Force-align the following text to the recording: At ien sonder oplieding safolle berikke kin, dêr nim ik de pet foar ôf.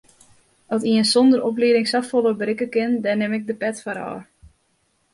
At 0.75 0.83
ien 0.91 1.05
sonder 1.09 1.41
oplieding 1.49 1.87
safolle 1.91 2.31
berikke 2.41 2.67
kin, 2.75 2.91
dêr 3.03 3.17
nim 3.19 3.37
ik 3.37 3.45
de 3.49 3.55
pet 3.61 3.75
foar 3.83 3.99
ôf. 4.11 4.21